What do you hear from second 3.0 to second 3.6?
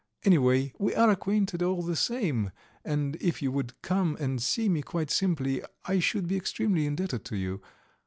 if you